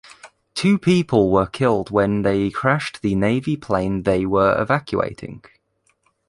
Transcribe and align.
Two 0.55 0.79
people 0.79 1.29
were 1.29 1.45
killed 1.45 1.91
when 1.91 2.23
they 2.23 2.49
crashed 2.49 3.03
the 3.03 3.13
Navy 3.13 3.55
plane 3.55 4.01
they 4.01 4.25
were 4.25 4.59
evacuating. 4.59 5.43